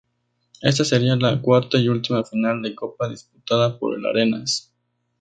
Esta 0.63 0.83
sería 0.83 1.15
la 1.15 1.39
cuarta 1.41 1.77
y 1.77 1.87
última 1.87 2.23
final 2.25 2.63
de 2.63 2.73
Copa 2.73 3.07
disputada 3.07 3.77
por 3.77 3.93
el 3.93 4.03
Arenas. 4.07 4.73